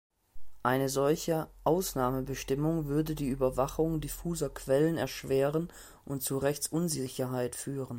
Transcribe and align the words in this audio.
Eine 0.63 0.89
solche 0.89 1.47
Ausnahmebestimmung 1.63 2.87
würde 2.87 3.13
die 3.13 3.27
Überwachung 3.29 4.01
diffuser 4.01 4.49
Quellen 4.49 4.97
erschweren 4.97 5.71
und 6.05 6.23
zu 6.23 6.39
Rechtsunsicherheit 6.39 7.55
führen. 7.55 7.89